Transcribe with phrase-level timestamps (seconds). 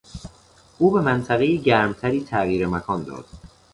[0.77, 3.25] او به منطقهی گرمتری تغییر مکان داد.